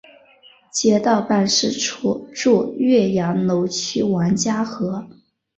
[0.71, 5.07] 街道办事处驻岳阳楼区王家河。